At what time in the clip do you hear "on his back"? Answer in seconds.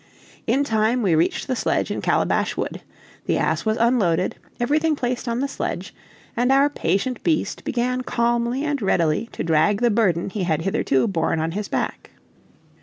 11.39-12.09